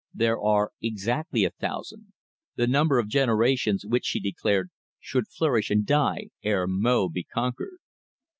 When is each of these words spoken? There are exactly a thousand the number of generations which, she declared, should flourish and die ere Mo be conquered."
There 0.15 0.41
are 0.41 0.71
exactly 0.81 1.43
a 1.45 1.51
thousand 1.51 2.13
the 2.55 2.65
number 2.65 2.97
of 2.97 3.07
generations 3.07 3.85
which, 3.85 4.03
she 4.05 4.19
declared, 4.19 4.71
should 4.99 5.27
flourish 5.27 5.69
and 5.69 5.85
die 5.85 6.29
ere 6.41 6.65
Mo 6.65 7.07
be 7.07 7.23
conquered." 7.23 7.77